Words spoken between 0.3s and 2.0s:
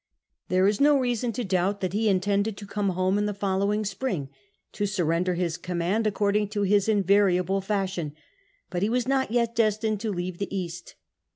There is no reason to doubt that